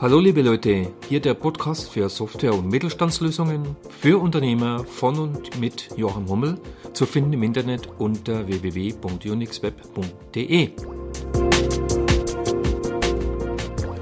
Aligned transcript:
Hallo 0.00 0.18
liebe 0.18 0.40
Leute, 0.40 0.90
hier 1.10 1.20
der 1.20 1.34
Podcast 1.34 1.90
für 1.90 2.08
Software- 2.08 2.54
und 2.54 2.70
Mittelstandslösungen 2.70 3.76
für 3.90 4.18
Unternehmer 4.18 4.82
von 4.82 5.18
und 5.18 5.60
mit 5.60 5.90
Joachim 5.94 6.26
Hummel, 6.26 6.58
zu 6.94 7.04
finden 7.04 7.34
im 7.34 7.42
Internet 7.42 7.86
unter 7.98 8.46
www.unixweb.de. 8.46 10.70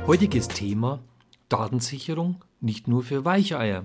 Heutiges 0.06 0.46
Thema 0.46 1.00
Datensicherung 1.48 2.44
nicht 2.60 2.86
nur 2.86 3.02
für 3.02 3.24
Weicheier. 3.24 3.84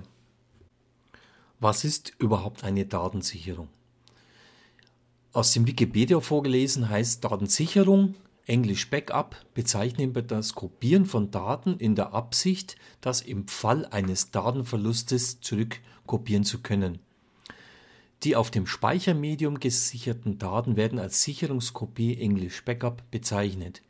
Was 1.58 1.82
ist 1.82 2.12
überhaupt 2.20 2.62
eine 2.62 2.86
Datensicherung? 2.86 3.66
Aus 5.32 5.52
dem 5.52 5.66
Wikipedia 5.66 6.20
vorgelesen 6.20 6.88
heißt 6.88 7.24
Datensicherung 7.24 8.14
Englisch 8.46 8.90
Backup 8.90 9.36
bezeichnen 9.54 10.14
wir 10.14 10.22
das 10.22 10.54
Kopieren 10.54 11.06
von 11.06 11.30
Daten 11.30 11.78
in 11.78 11.94
der 11.94 12.12
Absicht, 12.12 12.76
das 13.00 13.22
im 13.22 13.48
Fall 13.48 13.86
eines 13.86 14.32
Datenverlustes 14.32 15.40
zurückkopieren 15.40 16.44
zu 16.44 16.60
können. 16.60 16.98
Die 18.22 18.36
auf 18.36 18.50
dem 18.50 18.66
Speichermedium 18.66 19.60
gesicherten 19.60 20.38
Daten 20.38 20.76
werden 20.76 20.98
als 20.98 21.22
Sicherungskopie 21.22 22.18
Englisch 22.18 22.64
Backup 22.64 23.02
bezeichnet. 23.10 23.82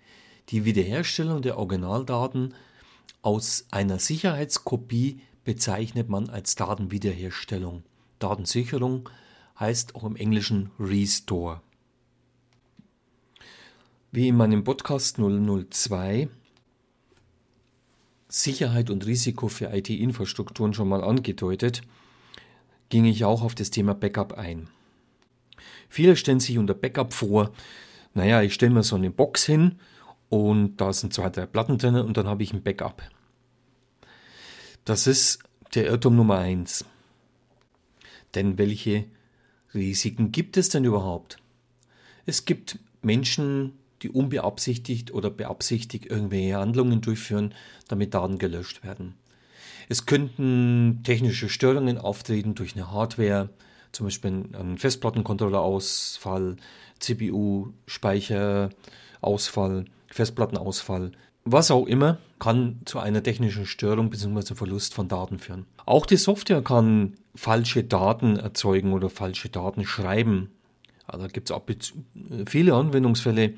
Die 0.50 0.64
Wiederherstellung 0.64 1.42
der 1.42 1.58
Originaldaten 1.58 2.54
aus 3.22 3.66
einer 3.70 3.98
Sicherheitskopie 3.98 5.20
bezeichnet 5.44 6.08
man 6.08 6.30
als 6.30 6.54
Datenwiederherstellung. 6.54 7.82
Datensicherung 8.20 9.08
heißt 9.58 9.94
auch 9.96 10.04
im 10.04 10.16
Englischen 10.16 10.70
Restore. 10.78 11.60
Wie 14.16 14.28
in 14.28 14.36
meinem 14.36 14.62
Podcast 14.62 15.18
002 15.18 16.28
Sicherheit 18.28 18.88
und 18.88 19.06
Risiko 19.06 19.48
für 19.48 19.74
IT-Infrastrukturen 19.74 20.72
schon 20.72 20.88
mal 20.88 21.02
angedeutet, 21.02 21.82
ging 22.90 23.06
ich 23.06 23.24
auch 23.24 23.42
auf 23.42 23.56
das 23.56 23.72
Thema 23.72 23.92
Backup 23.92 24.34
ein. 24.34 24.68
Viele 25.88 26.14
stellen 26.14 26.38
sich 26.38 26.58
unter 26.58 26.74
Backup 26.74 27.12
vor, 27.12 27.50
naja, 28.14 28.40
ich 28.40 28.54
stelle 28.54 28.72
mir 28.72 28.84
so 28.84 28.94
eine 28.94 29.10
Box 29.10 29.46
hin 29.46 29.80
und 30.28 30.76
da 30.76 30.92
sind 30.92 31.12
zwei, 31.12 31.28
drei 31.28 31.46
Platten 31.46 31.78
drin 31.78 31.96
und 31.96 32.16
dann 32.16 32.28
habe 32.28 32.44
ich 32.44 32.52
ein 32.52 32.62
Backup. 32.62 33.02
Das 34.84 35.08
ist 35.08 35.40
der 35.74 35.86
Irrtum 35.86 36.14
Nummer 36.14 36.38
eins. 36.38 36.84
Denn 38.36 38.58
welche 38.58 39.06
Risiken 39.74 40.30
gibt 40.30 40.56
es 40.56 40.68
denn 40.68 40.84
überhaupt? 40.84 41.38
Es 42.26 42.44
gibt 42.44 42.78
Menschen, 43.02 43.72
die 44.04 44.10
unbeabsichtigt 44.10 45.12
oder 45.12 45.30
beabsichtigt 45.30 46.06
irgendwelche 46.06 46.56
Handlungen 46.56 47.00
durchführen, 47.00 47.52
damit 47.88 48.14
Daten 48.14 48.38
gelöscht 48.38 48.84
werden. 48.84 49.16
Es 49.88 50.06
könnten 50.06 51.00
technische 51.04 51.48
Störungen 51.48 51.98
auftreten 51.98 52.54
durch 52.54 52.76
eine 52.76 52.92
Hardware, 52.92 53.48
zum 53.92 54.06
Beispiel 54.06 54.44
ein 54.52 54.78
Festplattencontrollerausfall, 54.78 56.56
CPU-Speicherausfall, 57.00 59.84
Festplattenausfall, 60.08 61.12
was 61.44 61.70
auch 61.70 61.86
immer, 61.86 62.18
kann 62.38 62.80
zu 62.84 62.98
einer 62.98 63.22
technischen 63.22 63.64
Störung 63.66 64.10
bzw. 64.10 64.54
Verlust 64.54 64.92
von 64.94 65.08
Daten 65.08 65.38
führen. 65.38 65.66
Auch 65.86 66.04
die 66.06 66.16
Software 66.16 66.62
kann 66.62 67.14
falsche 67.34 67.84
Daten 67.84 68.36
erzeugen 68.36 68.92
oder 68.92 69.10
falsche 69.10 69.48
Daten 69.48 69.86
schreiben. 69.86 70.50
Also 71.06 71.26
da 71.26 71.28
gibt 71.28 71.50
es 71.50 71.56
auch 71.56 71.62
viele 72.46 72.74
Anwendungsfälle, 72.74 73.54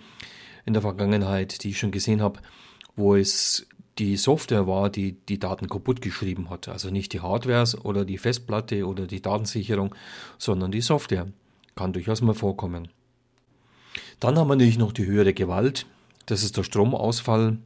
in 0.67 0.75
der 0.75 0.83
Vergangenheit, 0.83 1.63
die 1.63 1.71
ich 1.71 1.79
schon 1.79 1.93
gesehen 1.93 2.21
habe, 2.21 2.41
wo 2.97 3.15
es 3.15 3.67
die 3.99 4.17
Software 4.17 4.67
war, 4.67 4.91
die 4.91 5.13
die 5.13 5.39
Daten 5.39 5.69
kaputt 5.69 6.03
geschrieben 6.03 6.51
hat. 6.51 6.69
Also 6.69 6.91
nicht 6.91 7.13
die 7.13 7.21
Hardware 7.21 7.65
oder 7.83 8.05
die 8.05 8.19
Festplatte 8.19 8.87
oder 8.87 9.07
die 9.07 9.23
Datensicherung, 9.23 9.95
sondern 10.39 10.71
die 10.71 10.83
Software. 10.83 11.29
Kann 11.75 11.93
durchaus 11.93 12.21
mal 12.21 12.35
vorkommen. 12.35 12.89
Dann 14.21 14.39
haben 14.39 14.49
wir 14.49 14.57
natürlich 14.57 14.79
noch 14.79 14.93
die 14.93 15.07
höhere 15.07 15.33
Gewalt. 15.33 15.87
Das 16.27 16.43
ist 16.43 16.57
der 16.57 16.63
Stromausfall. 16.63 17.59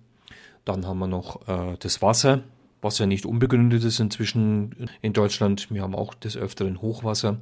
Dann 0.64 0.86
haben 0.86 0.98
wir 0.98 1.06
noch 1.06 1.48
äh, 1.48 1.76
das 1.78 2.02
Wasser, 2.02 2.42
was 2.82 2.98
ja 2.98 3.06
nicht 3.06 3.24
unbegründet 3.24 3.82
ist 3.84 3.98
inzwischen 3.98 4.90
in 5.00 5.12
Deutschland. 5.12 5.70
Wir 5.70 5.82
haben 5.82 5.94
auch 5.94 6.14
des 6.14 6.36
Öfteren 6.36 6.82
Hochwasser 6.82 7.38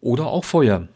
oder 0.00 0.26
auch 0.26 0.44
Feuer. 0.44 0.88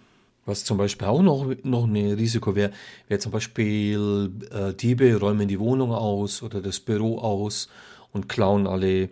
Was 0.47 0.65
zum 0.65 0.79
Beispiel 0.79 1.09
auch 1.09 1.23
noch, 1.23 1.53
noch 1.65 1.85
ein 1.85 1.97
Risiko 1.97 2.55
wäre, 2.55 2.73
wäre 3.09 3.19
zum 3.19 3.33
Beispiel 3.33 4.31
äh, 4.53 4.73
Diebe 4.75 5.17
räumen 5.17 5.49
die 5.49 5.59
Wohnung 5.59 5.93
aus 5.93 6.43
oder 6.43 6.63
das 6.63 6.79
Büro 6.79 7.19
aus 7.19 7.69
und 8.13 8.29
klauen 8.29 8.69
alle 8.69 9.11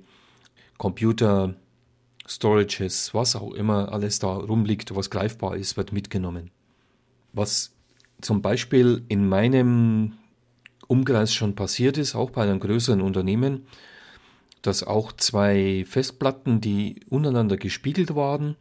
Computer, 0.79 1.55
Storages, 2.27 3.13
was 3.13 3.37
auch 3.37 3.53
immer 3.53 3.93
alles 3.93 4.21
da 4.21 4.29
rumliegt, 4.29 4.95
was 4.95 5.11
greifbar 5.11 5.57
ist, 5.57 5.77
wird 5.77 5.93
mitgenommen. 5.93 6.51
Was 7.33 7.73
zum 8.21 8.41
Beispiel 8.41 9.03
in 9.09 9.29
meinem 9.29 10.13
Umkreis 10.87 11.35
schon 11.35 11.55
passiert 11.55 11.99
ist, 11.99 12.15
auch 12.15 12.31
bei 12.31 12.45
einem 12.45 12.61
größeren 12.61 13.01
Unternehmen, 13.01 13.67
dass 14.63 14.83
auch 14.83 15.13
zwei 15.13 15.85
Festplatten, 15.87 16.61
die 16.61 17.01
untereinander 17.11 17.57
gespiegelt 17.57 18.15
waren, 18.15 18.57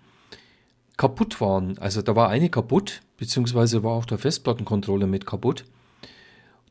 kaputt 0.98 1.42
waren. 1.42 1.78
Also 1.80 2.02
da 2.02 2.16
war 2.16 2.30
eine 2.30 2.50
kaputt, 2.50 3.02
beziehungsweise 3.18 3.84
war 3.84 3.94
auch 3.94 4.06
der 4.06 4.18
Festplattencontroller 4.18 5.08
mit 5.08 5.26
kaputt. 5.26 5.66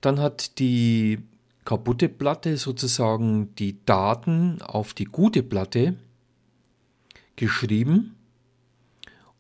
Dann 0.01 0.21
hat 0.21 0.59
die 0.59 1.19
kaputte 1.65 2.09
Platte 2.09 2.57
sozusagen 2.57 3.55
die 3.57 3.85
Daten 3.85 4.61
auf 4.63 4.95
die 4.95 5.05
gute 5.05 5.43
Platte 5.43 5.97
geschrieben 7.37 8.17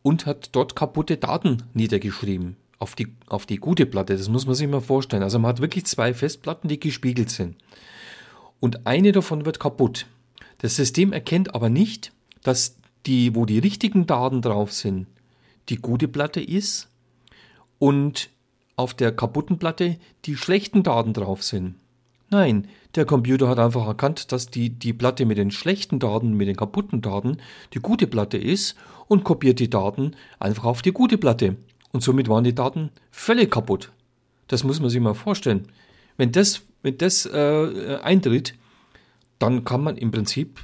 und 0.02 0.26
hat 0.26 0.50
dort 0.52 0.76
kaputte 0.76 1.16
Daten 1.16 1.64
niedergeschrieben 1.74 2.56
auf 2.82 2.96
die, 2.96 3.14
auf 3.28 3.46
die 3.46 3.58
gute 3.58 3.86
Platte. 3.86 4.16
Das 4.16 4.28
muss 4.28 4.44
man 4.44 4.56
sich 4.56 4.66
mal 4.66 4.80
vorstellen. 4.80 5.22
Also 5.22 5.38
man 5.38 5.50
hat 5.50 5.60
wirklich 5.60 5.86
zwei 5.86 6.12
Festplatten, 6.12 6.68
die 6.68 6.80
gespiegelt 6.80 7.30
sind. 7.30 7.56
Und 8.58 8.86
eine 8.86 9.12
davon 9.12 9.46
wird 9.46 9.60
kaputt. 9.60 10.06
Das 10.58 10.76
System 10.76 11.12
erkennt 11.12 11.54
aber 11.54 11.70
nicht, 11.70 12.12
dass 12.42 12.76
die, 13.06 13.34
wo 13.34 13.46
die 13.46 13.58
richtigen 13.58 14.06
Daten 14.06 14.42
drauf 14.42 14.72
sind, 14.72 15.06
die 15.68 15.76
gute 15.76 16.08
Platte 16.08 16.40
ist 16.40 16.88
und 17.78 18.30
auf 18.76 18.94
der 18.94 19.12
kaputten 19.12 19.58
Platte 19.58 19.98
die 20.24 20.36
schlechten 20.36 20.82
Daten 20.82 21.12
drauf 21.12 21.42
sind. 21.42 21.74
Nein, 22.30 22.68
der 22.94 23.04
Computer 23.04 23.48
hat 23.48 23.58
einfach 23.58 23.86
erkannt, 23.86 24.32
dass 24.32 24.46
die, 24.46 24.70
die 24.70 24.94
Platte 24.94 25.26
mit 25.26 25.36
den 25.36 25.50
schlechten 25.50 25.98
Daten, 25.98 26.34
mit 26.34 26.48
den 26.48 26.56
kaputten 26.56 27.02
Daten, 27.02 27.36
die 27.74 27.80
gute 27.80 28.06
Platte 28.06 28.38
ist 28.38 28.74
und 29.06 29.22
kopiert 29.22 29.60
die 29.60 29.68
Daten 29.68 30.16
einfach 30.38 30.64
auf 30.64 30.80
die 30.80 30.92
gute 30.92 31.18
Platte. 31.18 31.56
Und 31.92 32.02
somit 32.02 32.28
waren 32.28 32.44
die 32.44 32.54
Daten 32.54 32.90
völlig 33.10 33.50
kaputt. 33.50 33.92
Das 34.48 34.64
muss 34.64 34.80
man 34.80 34.88
sich 34.88 35.00
mal 35.00 35.14
vorstellen. 35.14 35.68
Wenn 36.16 36.32
das, 36.32 36.62
wenn 36.82 36.96
das 36.96 37.26
äh, 37.26 37.98
eintritt, 38.02 38.54
dann 39.38 39.64
kann 39.64 39.82
man 39.82 39.98
im 39.98 40.10
Prinzip 40.10 40.60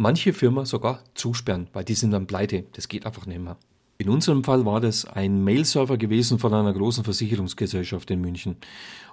manche 0.00 0.32
Firma 0.32 0.64
sogar 0.64 1.04
zusperren, 1.14 1.68
weil 1.72 1.84
die 1.84 1.94
sind 1.94 2.10
dann 2.10 2.26
pleite. 2.26 2.64
Das 2.72 2.88
geht 2.88 3.06
einfach 3.06 3.26
nicht 3.26 3.40
mehr. 3.40 3.56
In 3.98 4.08
unserem 4.08 4.42
Fall 4.42 4.64
war 4.64 4.80
das 4.80 5.04
ein 5.04 5.44
Mail-Server 5.44 5.98
gewesen 5.98 6.38
von 6.38 6.54
einer 6.54 6.72
großen 6.72 7.04
Versicherungsgesellschaft 7.04 8.10
in 8.10 8.22
München. 8.22 8.56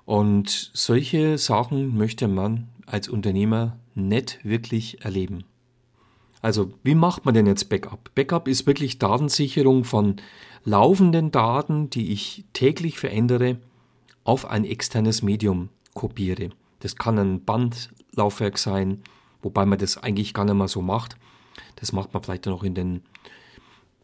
Und 0.06 0.72
solche 0.74 1.38
Sachen 1.38 1.98
möchte 1.98 2.30
man 2.30 2.70
als 2.86 3.10
Unternehmer 3.10 3.78
nicht 3.96 4.40
wirklich 4.46 5.04
erleben. 5.04 5.44
Also, 6.42 6.72
wie 6.84 6.96
macht 6.96 7.26
man 7.26 7.34
denn 7.34 7.48
jetzt 7.48 7.68
Backup? 7.68 8.12
Backup 8.16 8.48
ist 8.48 8.66
wirklich 8.66 8.98
Datensicherung 8.98 9.84
von 9.84 10.16
laufenden 10.64 11.32
Daten, 11.32 11.90
die 11.90 12.14
ich 12.14 12.46
täglich 12.54 12.98
verändere, 12.98 13.58
auf 14.24 14.46
ein 14.50 14.64
externes 14.64 15.22
Medium 15.22 15.68
kopiere. 15.94 16.52
Das 16.80 16.96
kann 16.96 17.20
ein 17.20 17.44
Bandlaufwerk 17.44 18.58
sein, 18.58 19.02
wobei 19.42 19.66
man 19.66 19.80
das 19.80 19.98
eigentlich 19.98 20.34
gar 20.34 20.46
nicht 20.46 20.56
mehr 20.56 20.68
so 20.68 20.82
macht. 20.82 21.18
Das 21.78 21.92
macht 21.92 22.14
man 22.14 22.24
vielleicht 22.24 22.46
noch 22.46 22.64
in 22.64 22.76
den, 22.76 23.02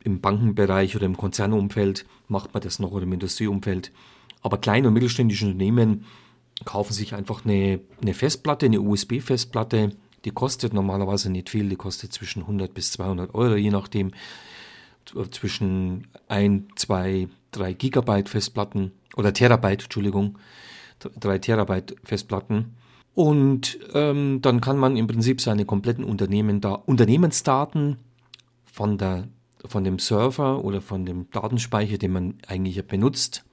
im 0.03 0.21
Bankenbereich 0.21 0.95
oder 0.95 1.06
im 1.06 1.18
Konzernumfeld, 1.18 2.06
macht 2.27 2.53
man 2.53 2.62
das 2.62 2.80
noch 2.80 2.91
oder 2.91 3.03
im 3.03 3.13
Industrieumfeld. 3.13 3.91
Aber 4.41 4.57
kleine 4.57 4.89
und 4.89 4.94
mittelständische 4.94 5.45
Unternehmen 5.45 6.06
kaufen 6.65 6.94
sich 6.94 7.13
einfach 7.13 7.45
eine, 7.45 7.80
eine 8.01 8.13
Festplatte, 8.13 8.65
eine 8.65 8.81
USB-Festplatte. 8.81 9.91
Die 10.25 10.31
kostet 10.31 10.74
normalerweise 10.74 11.31
nicht 11.31 11.50
viel, 11.50 11.69
die 11.69 11.75
kostet 11.75 12.13
zwischen 12.13 12.41
100 12.44 12.74
bis 12.74 12.91
200 12.91 13.33
Euro, 13.33 13.56
je 13.56 13.71
nachdem. 13.71 14.12
Zwischen 15.31 16.07
1, 16.30 16.75
2, 16.75 17.27
3 17.51 17.74
Gigabyte 17.74 18.30
Festplatten 18.30 18.94
oder 19.18 19.33
Terabyte, 19.33 19.83
Entschuldigung, 19.83 20.38
3 21.00 21.39
Terabyte 21.39 21.95
Festplatten. 22.03 22.75
Und 23.15 23.77
ähm, 23.94 24.39
dann 24.42 24.60
kann 24.60 24.77
man 24.77 24.98
im 24.98 25.07
Prinzip 25.07 25.39
seine 25.39 25.65
kompletten 25.65 26.04
Unternehmen 26.04 26.62
da, 26.62 26.74
Unternehmensdaten 26.74 27.98
von, 28.65 28.98
der, 28.98 29.27
von 29.65 29.83
dem 29.83 30.00
Server 30.00 30.63
oder 30.63 30.81
von 30.81 31.06
dem 31.06 31.30
Datenspeicher, 31.31 31.98
den 31.98 32.12
man 32.12 32.33
eigentlich 32.48 32.83
benutzt, 32.88 33.45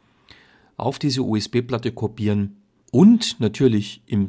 auf 0.77 0.99
diese 0.99 1.23
USB-Platte 1.23 1.93
kopieren 1.93 2.63
und 2.91 3.39
natürlich 3.39 4.03
im 4.07 4.29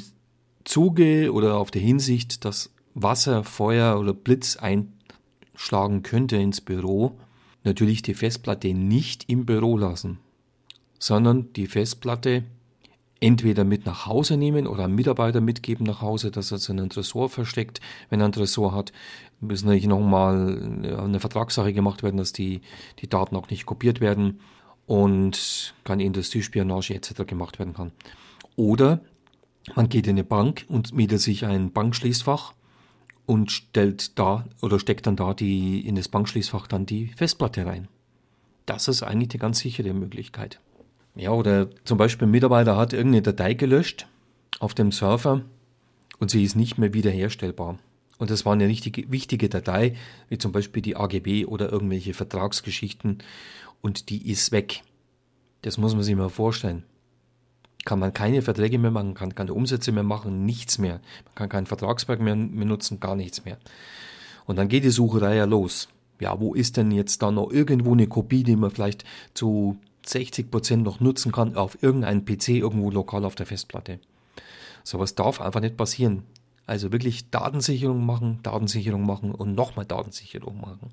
Zuge 0.65 1.31
oder 1.31 1.57
auf 1.57 1.71
der 1.71 1.81
Hinsicht, 1.81 2.43
dass 2.43 2.73
Wasser, 2.93 3.45
Feuer 3.45 3.99
oder 3.99 4.13
Blitz 4.13 4.57
einschlagen 4.57 6.03
könnte 6.03 6.35
ins 6.35 6.59
Büro, 6.59 7.17
natürlich 7.63 8.01
die 8.01 8.13
Festplatte 8.13 8.73
nicht 8.73 9.29
im 9.29 9.45
Büro 9.45 9.77
lassen, 9.77 10.19
sondern 10.99 11.53
die 11.53 11.67
Festplatte 11.67 12.43
entweder 13.21 13.63
mit 13.63 13.85
nach 13.85 14.07
Hause 14.07 14.35
nehmen 14.35 14.67
oder 14.67 14.83
einem 14.83 14.95
Mitarbeiter 14.95 15.39
mitgeben 15.39 15.85
nach 15.85 16.01
Hause, 16.01 16.31
dass 16.31 16.51
er 16.51 16.57
es 16.57 16.67
in 16.67 16.79
einen 16.79 16.89
Tresor 16.89 17.29
versteckt. 17.29 17.79
Wenn 18.09 18.19
er 18.19 18.25
einen 18.25 18.33
Tresor 18.33 18.73
hat, 18.73 18.91
müssen 19.39 19.67
natürlich 19.67 19.87
nochmal 19.87 20.97
eine 20.99 21.19
Vertragssache 21.19 21.71
gemacht 21.71 22.03
werden, 22.03 22.17
dass 22.17 22.33
die, 22.33 22.61
die 22.99 23.07
Daten 23.07 23.35
auch 23.35 23.49
nicht 23.49 23.65
kopiert 23.65 24.01
werden 24.01 24.39
und 24.87 25.73
keine 25.83 26.03
Industriespionage 26.03 26.95
etc. 26.95 27.25
gemacht 27.27 27.59
werden 27.59 27.73
kann. 27.73 27.91
Oder 28.55 29.01
man 29.75 29.87
geht 29.87 30.07
in 30.07 30.15
eine 30.15 30.23
Bank 30.23 30.65
und 30.67 30.93
mietet 30.93 31.21
sich 31.21 31.45
ein 31.45 31.71
Bankschließfach 31.71 32.53
und 33.27 33.51
stellt 33.51 34.17
da 34.17 34.45
oder 34.61 34.79
steckt 34.79 35.05
dann 35.05 35.15
da 35.15 35.35
die, 35.35 35.87
in 35.87 35.95
das 35.95 36.07
Bankschließfach 36.07 36.65
dann 36.65 36.87
die 36.87 37.09
Festplatte 37.15 37.67
rein. 37.67 37.87
Das 38.65 38.87
ist 38.87 39.03
eigentlich 39.03 39.29
die 39.29 39.37
ganz 39.37 39.59
sichere 39.59 39.93
Möglichkeit. 39.93 40.59
Ja, 41.15 41.31
oder 41.31 41.69
zum 41.83 41.97
Beispiel 41.97 42.27
ein 42.27 42.31
Mitarbeiter 42.31 42.77
hat 42.77 42.93
irgendeine 42.93 43.21
Datei 43.21 43.53
gelöscht 43.53 44.07
auf 44.59 44.73
dem 44.73 44.91
Server 44.91 45.41
und 46.19 46.31
sie 46.31 46.43
ist 46.43 46.55
nicht 46.55 46.77
mehr 46.77 46.93
wiederherstellbar. 46.93 47.79
Und 48.17 48.29
das 48.29 48.45
war 48.45 48.53
eine 48.53 48.67
richtig 48.67 49.11
wichtige 49.11 49.49
Datei, 49.49 49.95
wie 50.29 50.37
zum 50.37 50.51
Beispiel 50.51 50.81
die 50.81 50.95
AGB 50.95 51.45
oder 51.45 51.71
irgendwelche 51.71 52.13
Vertragsgeschichten 52.13 53.17
und 53.81 54.09
die 54.09 54.29
ist 54.29 54.51
weg. 54.51 54.83
Das 55.63 55.77
muss 55.77 55.95
man 55.95 56.03
sich 56.03 56.15
mal 56.15 56.29
vorstellen. 56.29 56.83
Kann 57.83 57.99
man 57.99 58.13
keine 58.13 58.43
Verträge 58.43 58.77
mehr 58.77 58.91
machen, 58.91 59.15
kann 59.15 59.33
keine 59.33 59.53
Umsätze 59.53 59.91
mehr 59.91 60.03
machen, 60.03 60.45
nichts 60.45 60.77
mehr. 60.77 61.01
Man 61.25 61.35
kann 61.35 61.49
kein 61.49 61.65
Vertragswerk 61.65 62.21
mehr, 62.21 62.35
mehr 62.35 62.65
nutzen, 62.65 62.99
gar 62.99 63.15
nichts 63.15 63.43
mehr. 63.43 63.57
Und 64.45 64.57
dann 64.57 64.67
geht 64.67 64.83
die 64.83 64.91
Sucherei 64.91 65.35
ja 65.35 65.45
los. 65.45 65.89
Ja, 66.19 66.39
wo 66.39 66.53
ist 66.53 66.77
denn 66.77 66.91
jetzt 66.91 67.23
da 67.23 67.31
noch 67.31 67.51
irgendwo 67.51 67.93
eine 67.93 68.05
Kopie, 68.05 68.43
die 68.43 68.55
man 68.55 68.69
vielleicht 68.69 69.03
zu 69.33 69.79
60 70.05 70.49
Prozent 70.49 70.83
noch 70.83 70.99
nutzen 70.99 71.31
kann 71.31 71.55
auf 71.55 71.81
irgendeinem 71.81 72.25
PC 72.25 72.49
irgendwo 72.49 72.89
lokal 72.89 73.25
auf 73.25 73.35
der 73.35 73.45
Festplatte. 73.45 73.99
Sowas 74.83 75.15
darf 75.15 75.41
einfach 75.41 75.61
nicht 75.61 75.77
passieren. 75.77 76.23
Also 76.65 76.91
wirklich 76.91 77.29
Datensicherung 77.29 78.05
machen, 78.05 78.39
Datensicherung 78.43 79.05
machen 79.05 79.31
und 79.31 79.55
nochmal 79.55 79.85
Datensicherung 79.85 80.59
machen. 80.61 80.91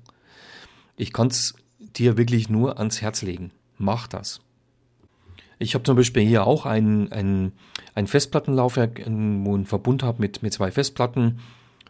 Ich 0.97 1.13
kann 1.13 1.27
es 1.27 1.55
dir 1.79 2.17
wirklich 2.17 2.49
nur 2.49 2.77
ans 2.77 3.01
Herz 3.01 3.21
legen. 3.21 3.51
Mach 3.77 4.07
das. 4.07 4.41
Ich 5.57 5.73
habe 5.73 5.83
zum 5.83 5.95
Beispiel 5.95 6.25
hier 6.25 6.45
auch 6.45 6.65
ein, 6.65 7.11
ein, 7.11 7.51
ein 7.95 8.07
Festplattenlaufwerk, 8.07 8.99
wo 8.99 9.01
ich 9.01 9.07
einen 9.07 9.65
Verbund 9.65 10.03
habe 10.03 10.21
mit, 10.21 10.43
mit 10.43 10.53
zwei 10.53 10.71
Festplatten. 10.71 11.39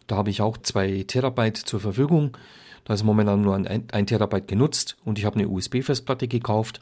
Da 0.06 0.16
habe 0.16 0.30
ich 0.30 0.42
auch 0.42 0.56
zwei 0.58 1.04
Terabyte 1.06 1.56
zur 1.56 1.80
Verfügung. 1.80 2.36
Da 2.84 2.94
ist 2.94 3.04
momentan 3.04 3.42
nur 3.42 3.54
ein, 3.54 3.66
ein 3.66 4.06
Terabyte 4.06 4.48
genutzt 4.48 4.96
und 5.04 5.18
ich 5.18 5.24
habe 5.24 5.36
eine 5.36 5.48
USB-Festplatte 5.48 6.26
gekauft 6.28 6.80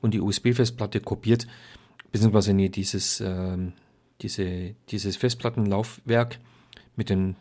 und 0.00 0.14
die 0.14 0.20
USB-Festplatte 0.20 1.00
kopiert, 1.00 1.46
beziehungsweise 2.12 2.52
nee, 2.52 2.68
dieses, 2.68 3.20
äh, 3.20 3.56
diese, 4.22 4.74
dieses 4.90 5.16
Festplattenlaufwerk 5.16 6.38
mit, 6.96 7.10
den, 7.10 7.36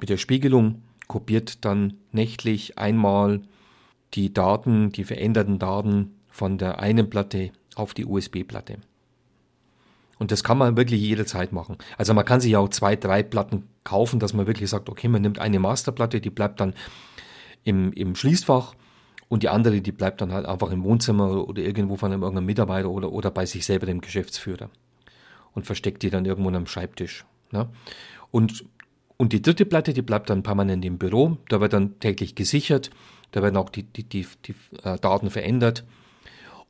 mit 0.00 0.08
der 0.08 0.16
Spiegelung 0.16 0.82
kopiert 1.08 1.64
dann 1.64 1.94
nächtlich 2.12 2.78
einmal 2.78 3.42
die 4.14 4.32
Daten, 4.32 4.92
die 4.92 5.04
veränderten 5.04 5.58
Daten 5.58 6.14
von 6.30 6.58
der 6.58 6.80
einen 6.80 7.10
Platte 7.10 7.50
auf 7.74 7.94
die 7.94 8.04
USB-Platte. 8.04 8.78
Und 10.18 10.30
das 10.30 10.44
kann 10.44 10.58
man 10.58 10.76
wirklich 10.76 11.00
jederzeit 11.00 11.52
machen. 11.52 11.76
Also 11.98 12.14
man 12.14 12.24
kann 12.24 12.40
sich 12.40 12.56
auch 12.56 12.68
zwei, 12.68 12.96
drei 12.96 13.22
Platten 13.22 13.64
kaufen, 13.82 14.20
dass 14.20 14.32
man 14.32 14.46
wirklich 14.46 14.70
sagt, 14.70 14.88
okay, 14.88 15.08
man 15.08 15.22
nimmt 15.22 15.38
eine 15.38 15.58
Masterplatte, 15.58 16.20
die 16.20 16.30
bleibt 16.30 16.60
dann 16.60 16.74
im, 17.64 17.92
im 17.92 18.14
Schließfach 18.14 18.74
und 19.34 19.42
die 19.42 19.48
andere, 19.48 19.80
die 19.80 19.90
bleibt 19.90 20.20
dann 20.20 20.32
halt 20.32 20.46
einfach 20.46 20.70
im 20.70 20.84
Wohnzimmer 20.84 21.48
oder 21.48 21.60
irgendwo 21.60 21.96
von 21.96 22.12
einem 22.12 22.22
irgendeinem 22.22 22.46
Mitarbeiter 22.46 22.88
oder, 22.88 23.10
oder 23.10 23.32
bei 23.32 23.46
sich 23.46 23.66
selber 23.66 23.84
dem 23.84 24.00
Geschäftsführer. 24.00 24.70
Und 25.54 25.66
versteckt 25.66 26.04
die 26.04 26.10
dann 26.10 26.24
irgendwo 26.24 26.50
am 26.50 26.68
Schreibtisch. 26.68 27.24
Ne? 27.50 27.68
Und, 28.30 28.64
und 29.16 29.32
die 29.32 29.42
dritte 29.42 29.66
Platte, 29.66 29.92
die 29.92 30.02
bleibt 30.02 30.30
dann 30.30 30.44
permanent 30.44 30.84
im 30.84 30.98
Büro. 30.98 31.38
Da 31.48 31.60
wird 31.60 31.72
dann 31.72 31.98
täglich 31.98 32.36
gesichert. 32.36 32.90
Da 33.32 33.42
werden 33.42 33.56
auch 33.56 33.70
die, 33.70 33.82
die, 33.82 34.04
die, 34.04 34.24
die 34.44 34.54
äh, 34.84 35.00
Daten 35.00 35.30
verändert. 35.30 35.82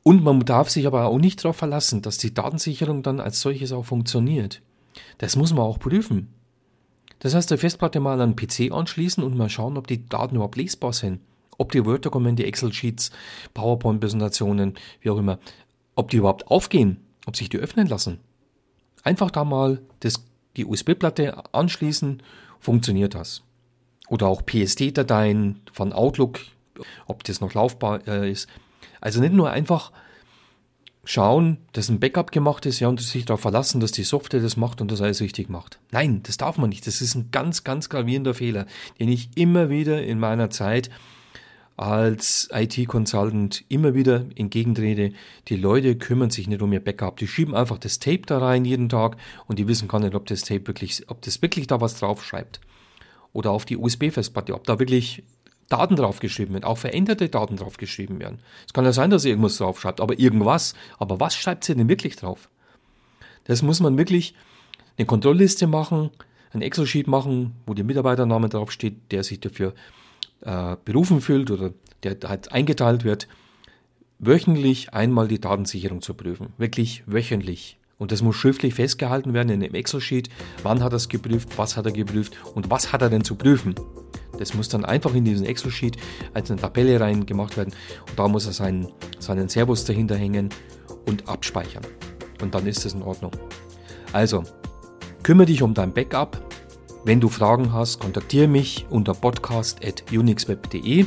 Und 0.01 0.23
man 0.23 0.39
darf 0.39 0.71
sich 0.71 0.87
aber 0.87 1.05
auch 1.05 1.19
nicht 1.19 1.45
darauf 1.45 1.57
verlassen, 1.57 2.01
dass 2.01 2.17
die 2.17 2.33
Datensicherung 2.33 3.03
dann 3.03 3.19
als 3.19 3.41
solches 3.41 3.73
auch 3.73 3.85
funktioniert. 3.85 4.63
Das 5.19 5.35
muss 5.35 5.53
man 5.53 5.65
auch 5.65 5.77
prüfen. 5.77 6.33
Das 7.19 7.35
heißt, 7.35 7.51
die 7.51 7.57
Festplatte 7.57 7.99
mal 7.99 8.19
an 8.19 8.33
den 8.33 8.35
PC 8.35 8.73
anschließen 8.73 9.23
und 9.23 9.37
mal 9.37 9.49
schauen, 9.49 9.77
ob 9.77 9.85
die 9.85 10.09
Daten 10.09 10.37
überhaupt 10.37 10.57
lesbar 10.57 10.93
sind 10.93 11.19
ob 11.57 11.71
die 11.71 11.85
Word-Dokumente, 11.85 12.45
Excel-Sheets, 12.45 13.11
PowerPoint-Präsentationen, 13.53 14.75
wie 15.01 15.09
auch 15.09 15.17
immer, 15.17 15.39
ob 15.95 16.09
die 16.11 16.17
überhaupt 16.17 16.47
aufgehen, 16.47 16.97
ob 17.25 17.35
sich 17.35 17.49
die 17.49 17.57
öffnen 17.57 17.87
lassen. 17.87 18.19
Einfach 19.03 19.31
da 19.31 19.43
mal 19.43 19.81
das, 19.99 20.25
die 20.57 20.65
USB-Platte 20.65 21.53
anschließen, 21.53 22.21
funktioniert 22.59 23.15
das. 23.15 23.43
Oder 24.09 24.27
auch 24.27 24.45
PSD-Dateien 24.45 25.61
von 25.71 25.93
Outlook, 25.93 26.39
ob 27.07 27.23
das 27.23 27.41
noch 27.41 27.53
laufbar 27.53 28.07
äh, 28.07 28.31
ist. 28.31 28.47
Also 29.01 29.21
nicht 29.21 29.33
nur 29.33 29.51
einfach 29.51 29.91
schauen, 31.03 31.57
dass 31.73 31.89
ein 31.89 31.99
Backup 31.99 32.31
gemacht 32.31 32.65
ist, 32.65 32.79
ja, 32.79 32.87
und 32.87 32.99
sich 32.99 33.25
darauf 33.25 33.41
verlassen, 33.41 33.79
dass 33.79 33.91
die 33.91 34.03
Software 34.03 34.41
das 34.41 34.57
macht 34.57 34.81
und 34.81 34.91
das 34.91 35.01
alles 35.01 35.21
richtig 35.21 35.49
macht. 35.49 35.79
Nein, 35.91 36.21
das 36.23 36.37
darf 36.37 36.57
man 36.57 36.69
nicht. 36.69 36.87
Das 36.87 37.01
ist 37.01 37.15
ein 37.15 37.29
ganz, 37.31 37.63
ganz 37.63 37.89
gravierender 37.89 38.33
Fehler, 38.33 38.65
den 38.99 39.09
ich 39.09 39.29
immer 39.35 39.69
wieder 39.69 40.03
in 40.03 40.19
meiner 40.19 40.49
Zeit 40.49 40.89
als 41.77 42.47
IT-Consultant 42.53 43.65
immer 43.67 43.93
wieder 43.93 44.25
entgegentrete, 44.35 45.11
die 45.49 45.57
Leute 45.57 45.97
kümmern 45.97 46.29
sich 46.29 46.47
nicht 46.47 46.61
um 46.61 46.71
ihr 46.71 46.83
Backup. 46.83 47.17
Die 47.17 47.27
schieben 47.27 47.53
einfach 47.53 47.77
das 47.77 47.99
Tape 47.99 48.21
da 48.25 48.37
rein 48.37 48.63
jeden 48.63 48.87
Tag 48.87 49.17
und 49.47 49.59
die 49.59 49.67
wissen 49.67 49.87
gar 49.87 49.99
nicht, 49.99 50.15
ob 50.15 50.25
das 50.25 50.43
Tape 50.43 50.67
wirklich, 50.67 51.03
ob 51.09 51.21
das 51.21 51.41
wirklich 51.41 51.67
da 51.67 51.81
was 51.81 51.99
draufschreibt. 51.99 52.61
Oder 53.33 53.51
auf 53.51 53.65
die 53.65 53.75
USB-Festplatte, 53.75 54.53
ob 54.53 54.63
da 54.63 54.79
wirklich 54.79 55.23
Daten 55.67 55.97
draufgeschrieben 55.97 56.53
werden, 56.53 56.63
auch 56.63 56.77
veränderte 56.77 57.27
Daten 57.27 57.57
draufgeschrieben 57.57 58.19
werden. 58.19 58.39
Es 58.65 58.71
kann 58.71 58.85
ja 58.85 58.93
sein, 58.93 59.09
dass 59.09 59.25
ihr 59.25 59.31
irgendwas 59.31 59.57
draufschreibt, 59.57 59.99
aber 59.99 60.17
irgendwas. 60.17 60.75
Aber 60.97 61.19
was 61.19 61.35
schreibt 61.35 61.65
sie 61.65 61.75
denn 61.75 61.89
wirklich 61.89 62.15
drauf? 62.15 62.49
Das 63.45 63.61
muss 63.61 63.81
man 63.81 63.97
wirklich 63.97 64.33
eine 64.97 65.05
Kontrollliste 65.05 65.67
machen, 65.67 66.11
ein 66.53 66.61
Excel-Sheet 66.61 67.07
machen, 67.07 67.53
wo 67.65 67.73
der 67.73 67.83
Mitarbeitername 67.83 68.47
draufsteht, 68.47 69.11
der 69.11 69.23
sich 69.23 69.41
dafür 69.41 69.73
äh, 70.45 70.77
berufen 70.85 71.21
fühlt 71.21 71.51
oder 71.51 71.73
der 72.03 72.17
halt 72.27 72.51
eingeteilt 72.51 73.03
wird, 73.03 73.27
wöchentlich 74.19 74.93
einmal 74.93 75.27
die 75.27 75.39
Datensicherung 75.39 76.01
zu 76.01 76.13
prüfen. 76.13 76.53
Wirklich 76.57 77.03
wöchentlich. 77.05 77.77
Und 77.97 78.11
das 78.11 78.21
muss 78.21 78.35
schriftlich 78.35 78.73
festgehalten 78.73 79.33
werden 79.33 79.49
in 79.49 79.63
einem 79.63 79.73
Excel-Sheet. 79.73 80.29
Wann 80.63 80.83
hat 80.83 80.93
er 80.93 80.97
es 80.97 81.09
geprüft, 81.09 81.57
was 81.57 81.77
hat 81.77 81.85
er 81.85 81.93
geprüft 81.93 82.33
und 82.53 82.69
was 82.69 82.91
hat 82.91 83.01
er 83.01 83.09
denn 83.09 83.23
zu 83.23 83.35
prüfen. 83.35 83.73
Das 84.37 84.53
muss 84.53 84.67
dann 84.67 84.83
einfach 84.83 85.13
in 85.15 85.23
diesen 85.23 85.45
Excel-Sheet 85.45 85.97
als 86.33 86.51
eine 86.51 86.59
Tabelle 86.59 86.99
rein 86.99 87.25
gemacht 87.25 87.55
werden. 87.55 87.73
Und 88.09 88.19
da 88.19 88.27
muss 88.27 88.45
er 88.45 88.51
seinen, 88.51 88.89
seinen 89.19 89.47
Servus 89.47 89.85
dahinter 89.85 90.17
hängen 90.17 90.49
und 91.05 91.27
abspeichern. 91.29 91.85
Und 92.41 92.53
dann 92.53 92.67
ist 92.67 92.83
das 92.83 92.93
in 92.93 93.01
Ordnung. 93.01 93.31
Also, 94.11 94.43
kümmere 95.23 95.47
dich 95.47 95.61
um 95.61 95.73
dein 95.73 95.93
Backup, 95.93 96.37
wenn 97.05 97.21
du 97.21 97.29
Fragen 97.29 97.71
hast, 97.71 97.99
kontaktiere 97.99 98.47
mich 98.47 98.87
unter 98.89 99.13
podcast.unixweb.de 99.13 101.05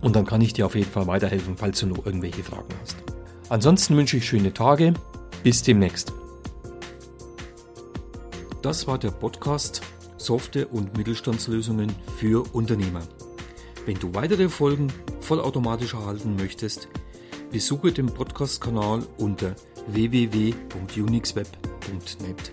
und 0.00 0.16
dann 0.16 0.24
kann 0.24 0.40
ich 0.40 0.54
dir 0.54 0.64
auf 0.64 0.74
jeden 0.74 0.90
Fall 0.90 1.06
weiterhelfen, 1.06 1.58
falls 1.58 1.80
du 1.80 1.86
noch 1.86 2.06
irgendwelche 2.06 2.42
Fragen 2.42 2.74
hast. 2.80 2.96
Ansonsten 3.50 3.94
wünsche 3.96 4.16
ich 4.16 4.26
schöne 4.26 4.54
Tage. 4.54 4.94
Bis 5.42 5.62
demnächst. 5.62 6.14
Das 8.62 8.86
war 8.86 8.96
der 8.98 9.10
Podcast 9.10 9.82
Software- 10.16 10.72
und 10.72 10.96
Mittelstandslösungen 10.96 11.92
für 12.16 12.42
Unternehmer. 12.54 13.02
Wenn 13.84 13.98
du 13.98 14.14
weitere 14.14 14.48
Folgen 14.48 14.90
vollautomatisch 15.20 15.92
erhalten 15.92 16.36
möchtest, 16.36 16.88
besuche 17.52 17.92
den 17.92 18.06
Podcast-Kanal 18.06 19.02
unter 19.18 19.54
www.unixweb.net 19.88 22.52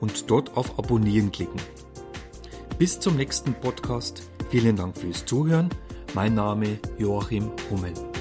und 0.00 0.30
dort 0.30 0.54
auf 0.56 0.78
Abonnieren 0.78 1.32
klicken. 1.32 1.58
Bis 2.78 2.98
zum 2.98 3.16
nächsten 3.16 3.54
Podcast. 3.54 4.22
Vielen 4.50 4.76
Dank 4.76 4.96
fürs 4.96 5.24
Zuhören. 5.24 5.70
Mein 6.14 6.34
Name 6.34 6.78
Joachim 6.98 7.50
Hummel. 7.70 8.11